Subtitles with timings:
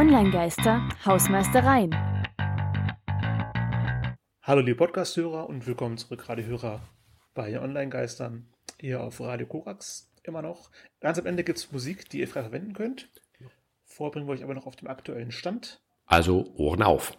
[0.00, 1.94] Online-Geister, Hausmeistereien.
[4.40, 6.80] Hallo liebe Podcast-Hörer und willkommen zurück, Radiohörer
[7.34, 8.48] bei Online-Geistern
[8.80, 10.70] hier auf Radio Korax immer noch.
[11.00, 13.10] Ganz am Ende gibt es Musik, die ihr frei verwenden könnt.
[13.84, 15.82] Vorbringen wir euch aber noch auf dem aktuellen Stand.
[16.06, 17.18] Also Ohren auf.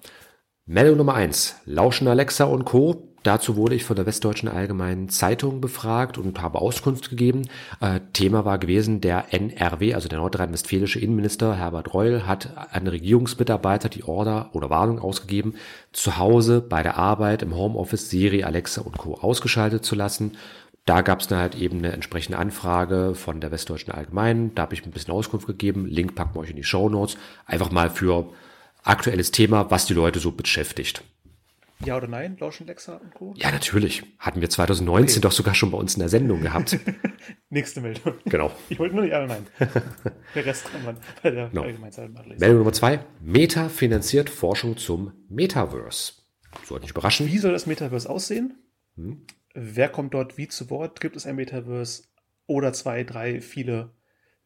[0.68, 1.62] Meldung Nummer 1.
[1.66, 3.08] Lauschen Alexa und Co.
[3.24, 7.48] Dazu wurde ich von der Westdeutschen Allgemeinen Zeitung befragt und habe Auskunft gegeben.
[7.80, 13.90] Äh, Thema war gewesen, der NRW, also der nordrhein-westfälische Innenminister Herbert Reul, hat an Regierungsmitarbeiter
[13.90, 15.56] die Order oder Warnung ausgegeben,
[15.94, 19.16] zu Hause bei der Arbeit im Homeoffice Siri, Alexa und Co.
[19.16, 20.38] ausgeschaltet zu lassen.
[20.86, 24.54] Da gab es dann halt eben eine entsprechende Anfrage von der Westdeutschen Allgemeinen.
[24.54, 25.88] Da habe ich ein bisschen Auskunft gegeben.
[25.88, 27.18] Link packen wir euch in die Show Notes.
[27.46, 28.32] Einfach mal für
[28.84, 31.04] aktuelles Thema, was die Leute so beschäftigt.
[31.84, 33.34] Ja oder nein, Lauschen Lexa und Co.?
[33.38, 34.04] Ja, natürlich.
[34.20, 35.22] Hatten wir 2019 okay.
[35.22, 36.78] doch sogar schon bei uns in der Sendung gehabt.
[37.50, 38.14] Nächste Meldung.
[38.26, 38.52] Genau.
[38.70, 39.48] Ich wollte nur oder nein.
[40.36, 41.64] der Rest kann man bei der no.
[41.64, 43.04] Meldung Nummer zwei.
[43.20, 46.14] Meta finanziert Forschung zum Metaverse.
[46.66, 47.28] Sollte nicht überraschen.
[47.28, 48.60] Wie soll das Metaverse aussehen?
[48.96, 49.26] Hm?
[49.54, 51.02] Wer kommt dort wie zu Wort?
[51.02, 52.04] Gibt es ein Metaverse?
[52.46, 53.94] Oder zwei, drei, viele?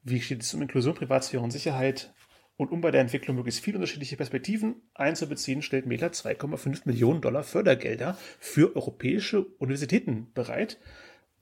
[0.04, 2.14] Wie steht es um Inklusion, Privatsphäre und Sicherheit?
[2.58, 7.44] Und um bei der Entwicklung möglichst viele unterschiedliche Perspektiven einzubeziehen, stellt Meta 2,5 Millionen Dollar
[7.44, 10.80] Fördergelder für europäische Universitäten bereit.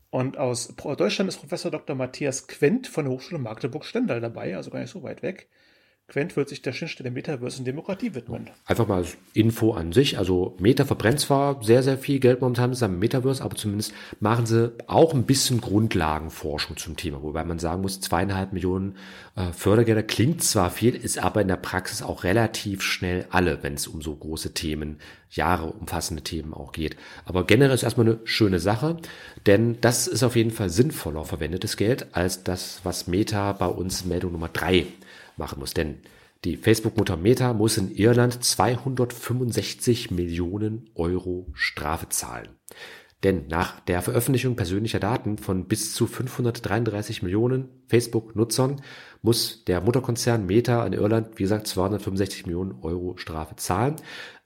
[0.09, 1.95] Und aus Deutschland ist Professor Dr.
[1.95, 5.49] Matthias Quent von der Hochschule Magdeburg-Stendal dabei, also gar nicht so weit weg.
[6.07, 8.49] Quent wird sich der Schnittstelle Metaverse und Demokratie widmen.
[8.65, 10.17] Einfach mal Info an sich.
[10.17, 14.73] Also Meta verbrennt zwar sehr, sehr viel Geld momentan zusammen Metaverse, aber zumindest machen sie
[14.87, 17.23] auch ein bisschen Grundlagenforschung zum Thema.
[17.23, 18.97] Wobei man sagen muss, zweieinhalb Millionen
[19.35, 23.75] äh, Fördergelder klingt zwar viel, ist aber in der Praxis auch relativ schnell alle, wenn
[23.75, 24.99] es um so große Themen,
[25.35, 26.95] Jahre umfassende Themen auch geht.
[27.25, 28.97] Aber generell ist erstmal eine schöne Sache,
[29.45, 34.05] denn das ist auf jeden Fall sinnvoller verwendetes Geld als das, was Meta bei uns
[34.05, 34.85] Meldung Nummer drei
[35.37, 35.73] machen muss.
[35.73, 35.97] Denn
[36.43, 42.49] die Facebook-Mutter Meta muss in Irland 265 Millionen Euro Strafe zahlen.
[43.23, 48.81] Denn nach der Veröffentlichung persönlicher Daten von bis zu 533 Millionen Facebook-Nutzern
[49.21, 53.95] muss der Mutterkonzern Meta in Irland, wie gesagt, 265 Millionen Euro Strafe zahlen.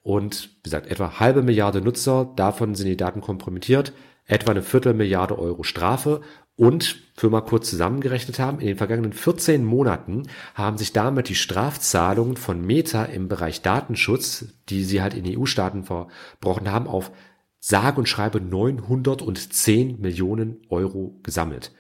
[0.08, 3.92] Und wie gesagt, etwa halbe Milliarde Nutzer, davon sind die Daten kompromittiert,
[4.24, 6.22] etwa eine Viertelmilliarde Euro Strafe
[6.56, 10.24] und für mal kurz zusammengerechnet haben, in den vergangenen 14 Monaten
[10.56, 15.84] haben sich damit die Strafzahlungen von Meta im Bereich Datenschutz, die sie halt in EU-Staaten
[15.84, 17.12] verbrochen haben, auf
[17.60, 21.74] sage und schreibe 910 Millionen Euro gesammelt.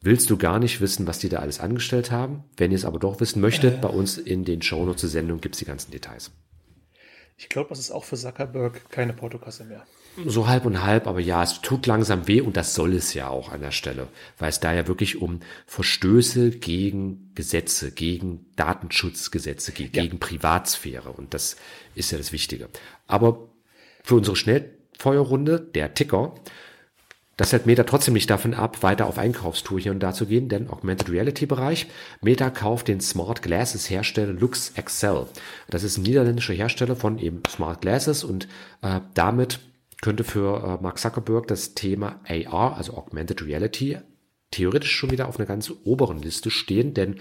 [0.00, 2.44] Willst du gar nicht wissen, was die da alles angestellt haben?
[2.56, 3.78] Wenn ihr es aber doch wissen möchtet, äh.
[3.82, 6.30] bei uns in den Shownotes zur Sendung gibt's die ganzen Details.
[7.36, 9.84] Ich glaube, das ist auch für Zuckerberg keine Portokasse mehr.
[10.26, 13.28] So halb und halb, aber ja, es tut langsam weh und das soll es ja
[13.28, 14.06] auch an der Stelle,
[14.38, 20.02] weil es da ja wirklich um Verstöße gegen Gesetze, gegen Datenschutzgesetze geht, ja.
[20.02, 21.56] gegen Privatsphäre und das
[21.96, 22.68] ist ja das Wichtige.
[23.08, 23.48] Aber
[24.04, 26.36] für unsere Schnellfeuerrunde, der Ticker,
[27.36, 30.48] das hält Meta trotzdem nicht davon ab, weiter auf Einkaufstour hier und da zu gehen,
[30.48, 31.86] denn Augmented Reality Bereich.
[32.20, 35.26] Meta kauft den Smart Glasses Hersteller Lux Excel.
[35.68, 38.48] Das ist ein niederländischer Hersteller von eben Smart Glasses und
[38.82, 39.60] äh, damit
[40.00, 43.98] könnte für äh, Mark Zuckerberg das Thema AR, also Augmented Reality,
[44.50, 47.16] theoretisch schon wieder auf einer ganz oberen Liste stehen, denn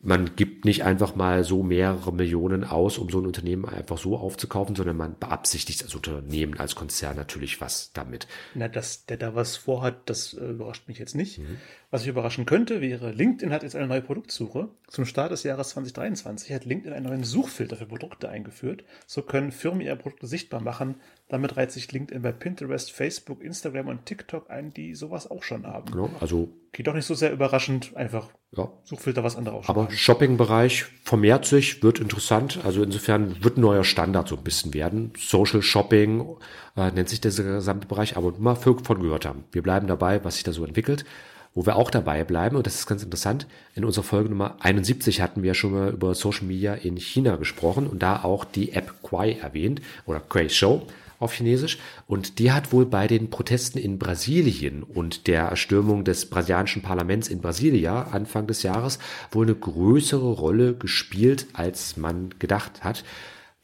[0.00, 4.16] man gibt nicht einfach mal so mehrere Millionen aus, um so ein Unternehmen einfach so
[4.16, 8.28] aufzukaufen, sondern man beabsichtigt als Unternehmen, als Konzern natürlich was damit.
[8.54, 11.38] Na, dass der da was vorhat, das äh, überrascht mich jetzt nicht.
[11.38, 11.56] Mhm.
[11.90, 14.68] Was mich überraschen könnte, wäre, LinkedIn hat jetzt eine neue Produktsuche.
[14.86, 18.84] Zum Start des Jahres 2023 hat LinkedIn einen neuen Suchfilter für Produkte eingeführt.
[19.06, 20.96] So können Firmen ihre Produkte sichtbar machen.
[21.28, 25.66] Damit reiht sich LinkedIn bei Pinterest, Facebook, Instagram und TikTok ein, die sowas auch schon
[25.66, 25.90] haben.
[25.90, 28.70] Genau, also Geht doch nicht so sehr überraschend, einfach ja.
[28.84, 32.60] Suchfilter, was andere auch Aber Shopping-Bereich vermehrt sich, wird interessant.
[32.64, 35.14] Also insofern wird ein neuer Standard so ein bisschen werden.
[35.18, 36.36] Social Shopping
[36.76, 39.44] äh, nennt sich der gesamte Bereich, aber mal von gehört haben.
[39.52, 41.06] Wir bleiben dabei, was sich da so entwickelt.
[41.54, 45.22] Wo wir auch dabei bleiben, und das ist ganz interessant, in unserer Folge Nummer 71
[45.22, 49.02] hatten wir schon mal über Social Media in China gesprochen und da auch die App
[49.02, 50.86] Quai erwähnt oder Quai Show
[51.18, 51.78] auf Chinesisch.
[52.06, 57.28] Und die hat wohl bei den Protesten in Brasilien und der Erstürmung des brasilianischen Parlaments
[57.28, 58.98] in Brasilia Anfang des Jahres
[59.30, 63.04] wohl eine größere Rolle gespielt, als man gedacht hat.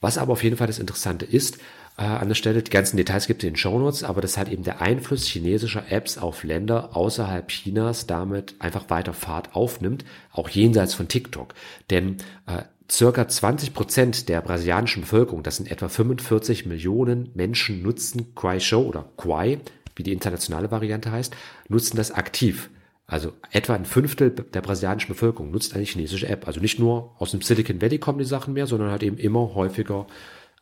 [0.00, 1.58] Was aber auf jeden Fall das Interessante ist,
[1.98, 4.48] äh, an der Stelle, die ganzen Details gibt es in den Shownotes, aber das hat
[4.48, 10.48] eben der Einfluss chinesischer Apps auf Länder außerhalb Chinas damit einfach weiter Fahrt aufnimmt, auch
[10.48, 11.54] jenseits von TikTok.
[11.90, 12.16] Denn
[12.46, 18.60] äh, Circa 20 Prozent der brasilianischen Bevölkerung, das sind etwa 45 Millionen Menschen, nutzen Quai
[18.60, 19.60] Show oder Quai,
[19.96, 21.34] wie die internationale Variante heißt,
[21.68, 22.70] nutzen das aktiv.
[23.06, 26.46] Also etwa ein Fünftel der brasilianischen Bevölkerung nutzt eine chinesische App.
[26.46, 29.54] Also nicht nur aus dem Silicon Valley kommen die Sachen mehr, sondern halt eben immer
[29.54, 30.06] häufiger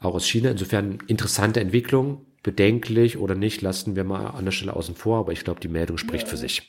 [0.00, 0.50] auch aus China.
[0.50, 5.32] Insofern interessante Entwicklung, bedenklich oder nicht, lassen wir mal an der Stelle außen vor, aber
[5.32, 6.30] ich glaube, die Meldung spricht ja.
[6.30, 6.68] für sich.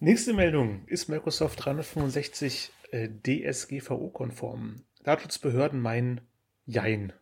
[0.00, 0.82] Nächste Meldung.
[0.86, 4.76] Ist Microsoft 365 äh, DSGVO-konform?
[5.02, 6.20] Datenschutzbehörden meinen
[6.66, 7.12] Jein.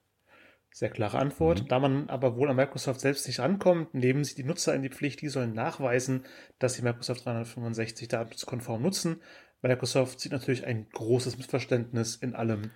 [0.77, 1.63] Sehr klare Antwort.
[1.63, 1.69] Mhm.
[1.69, 4.91] Da man aber wohl an Microsoft selbst nicht rankommt, nehmen sie die Nutzer in die
[4.91, 6.25] Pflicht, die sollen nachweisen,
[6.59, 9.23] dass sie Microsoft 365 datenschutzkonform nutzen.
[9.63, 12.73] Microsoft sieht natürlich ein großes Missverständnis in allem.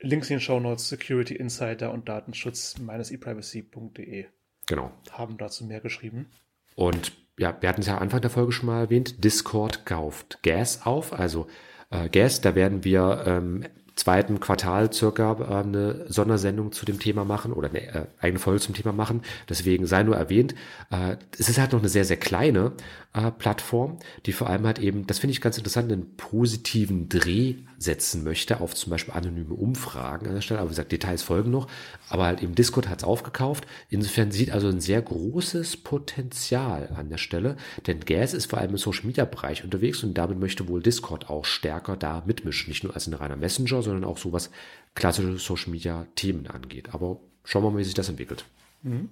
[0.00, 4.26] Links in den Show Notes, Security Insider und Datenschutz meines eprivacy.de.
[4.66, 4.92] Genau.
[5.10, 6.30] Haben dazu mehr geschrieben.
[6.74, 10.86] Und ja, wir hatten es ja Anfang der Folge schon mal erwähnt, Discord kauft Gas
[10.86, 11.12] auf.
[11.12, 11.48] Also
[11.90, 13.64] äh, Gas, da werden wir ähm,
[13.96, 18.60] zweiten Quartal circa äh, eine Sondersendung zu dem Thema machen oder eine äh, eigene Folge
[18.60, 19.22] zum Thema machen.
[19.48, 20.54] Deswegen sei nur erwähnt,
[20.90, 22.72] äh, es ist halt noch eine sehr, sehr kleine
[23.14, 27.56] äh, Plattform, die vor allem halt eben, das finde ich ganz interessant, einen positiven Dreh
[27.78, 30.60] setzen möchte auf zum Beispiel anonyme Umfragen an der Stelle.
[30.60, 31.68] Aber wie gesagt, Details folgen noch.
[32.08, 33.66] Aber halt eben Discord hat es aufgekauft.
[33.90, 37.56] Insofern sieht also ein sehr großes Potenzial an der Stelle.
[37.86, 41.28] Denn Gas ist vor allem im Social Media Bereich unterwegs und damit möchte wohl Discord
[41.28, 42.68] auch stärker da mitmischen.
[42.68, 44.50] Nicht nur als ein reiner Messenger, sondern auch so was
[44.94, 46.92] klassische Social Media Themen angeht.
[46.92, 48.44] Aber schauen wir mal, wie sich das entwickelt.
[48.82, 49.10] Mhm.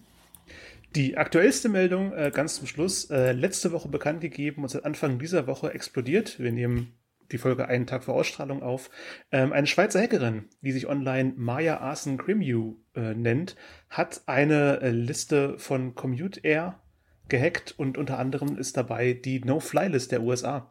[0.94, 5.18] Die aktuellste Meldung äh, ganz zum Schluss, äh, letzte Woche bekannt gegeben und seit Anfang
[5.18, 6.38] dieser Woche explodiert.
[6.38, 6.92] Wir nehmen
[7.32, 8.90] die Folge einen Tag vor Ausstrahlung auf.
[9.32, 13.56] Ähm, eine Schweizer Hackerin, die sich online Maya Arson Grimew äh, nennt,
[13.88, 16.80] hat eine äh, Liste von Commute Air
[17.28, 20.70] gehackt und unter anderem ist dabei die No-Fly-List der USA.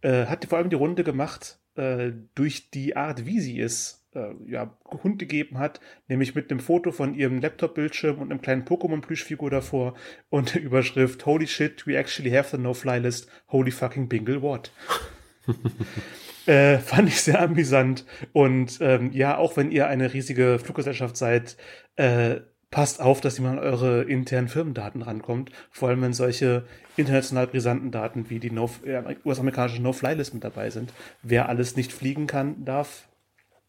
[0.00, 4.32] Äh, hat vor allem die Runde gemacht äh, durch die Art, wie sie es äh,
[4.46, 9.50] ja, Hund gegeben hat, nämlich mit einem Foto von ihrem Laptop-Bildschirm und einem kleinen Pokémon-Plüschfigur
[9.50, 9.94] davor
[10.30, 14.72] und der Überschrift Holy shit, we actually have the No-Fly-List, holy fucking bingle what.
[16.46, 18.04] Äh, fand ich sehr amüsant.
[18.32, 21.56] Und ähm, ja, auch wenn ihr eine riesige Fluggesellschaft seid,
[21.96, 25.50] äh, passt auf, dass mal an eure internen Firmendaten rankommt.
[25.70, 26.64] Vor allem, wenn solche
[26.96, 30.92] international brisanten Daten wie die no, äh, US-amerikanische No-Fly-List mit dabei sind.
[31.22, 33.08] Wer alles nicht fliegen kann, darf,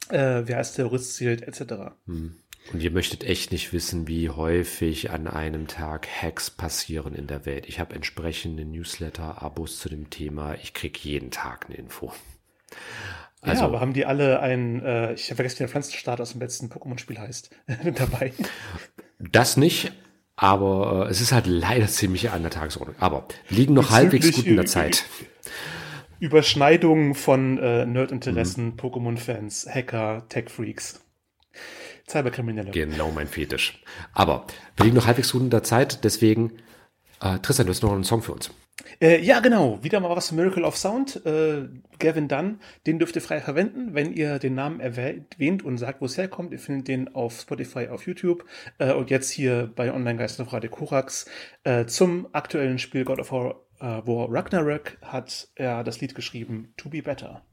[0.10, 1.94] äh, wer als Terrorist zählt, etc.
[2.06, 2.36] Hm.
[2.74, 7.46] Und ihr möchtet echt nicht wissen, wie häufig an einem Tag Hacks passieren in der
[7.46, 7.68] Welt.
[7.68, 10.56] Ich habe entsprechende Newsletter-Abos zu dem Thema.
[10.62, 12.14] Ich kriege jeden Tag eine Info.
[13.42, 16.32] Also, ja, aber haben die alle einen, äh, ich habe vergessen, wie der Pflanzenstaat aus
[16.32, 17.50] dem letzten Pokémon-Spiel heißt,
[17.96, 18.32] dabei?
[19.20, 19.92] Das nicht,
[20.36, 22.96] aber äh, es ist halt leider ziemlich an der Tagesordnung.
[23.00, 25.06] Aber liegen noch halbwegs gut in der Zeit.
[26.20, 28.76] Überschneidungen von äh, Nerd-Interessen, mhm.
[28.76, 31.02] Pokémon-Fans, Hacker, Tech-Freaks.
[32.12, 32.72] Cyberkriminelle.
[32.72, 33.82] Genau mein Fetisch.
[34.14, 36.54] Aber wir liegen noch halbwegs gut in der Zeit, deswegen,
[37.22, 38.52] äh, Tristan, du hast noch einen Song für uns.
[39.00, 39.84] Äh, ja, genau.
[39.84, 41.26] Wieder mal was für Miracle of Sound.
[41.26, 41.68] Äh,
[42.00, 46.06] Gavin Dunn, den dürft ihr frei verwenden, wenn ihr den Namen erwähnt und sagt, wo
[46.06, 46.52] es herkommt.
[46.52, 48.46] Ihr findet den auf Spotify, auf YouTube
[48.80, 51.26] äh, und jetzt hier bei Online-Geist auf Radio Korax.
[51.64, 56.74] Äh, zum aktuellen Spiel God of War, äh, War Ragnarök hat er das Lied geschrieben,
[56.78, 57.44] To Be Better.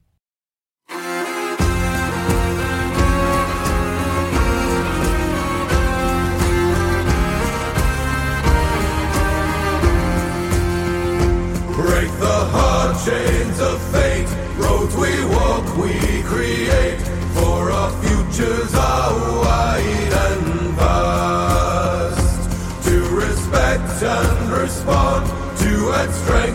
[11.88, 14.28] Break the hard chains of fate.
[14.62, 15.94] Roads we walk, we
[16.32, 17.00] create.
[17.36, 20.46] For our futures are wide and
[20.78, 22.40] vast.
[22.88, 25.22] To respect and respond,
[25.62, 26.47] to add strength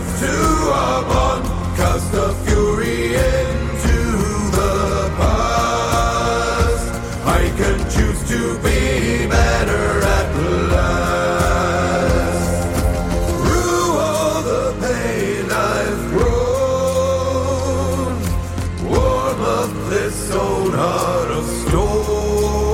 [20.84, 22.74] heart of stone.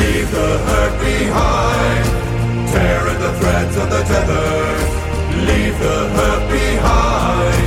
[0.00, 2.04] Leave the hurt behind,
[2.72, 4.50] tear at the threads of the tether.
[5.48, 7.59] Leave the hurt behind.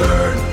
[0.00, 0.49] Learn.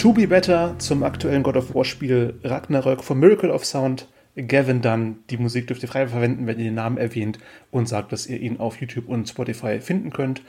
[0.00, 4.08] To Be Better zum aktuellen God of War Spiel Ragnarök von Miracle of Sound.
[4.34, 7.38] Gavin Dunn, die Musik dürft ihr frei verwenden, wenn ihr den Namen erwähnt
[7.70, 10.40] und sagt, dass ihr ihn auf YouTube und Spotify finden könnt.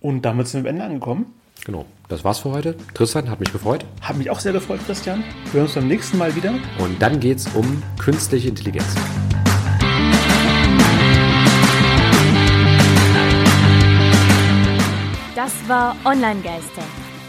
[0.00, 1.26] Und damit sind wir am Ende angekommen.
[1.64, 2.74] Genau, das war's für heute.
[2.94, 3.84] Tristan, hat mich gefreut.
[4.00, 5.22] Hat mich auch sehr gefreut, Christian.
[5.52, 6.54] Wir hören uns beim nächsten Mal wieder.
[6.80, 8.92] Und dann geht's um künstliche Intelligenz.
[15.36, 16.82] Das war Online Geister.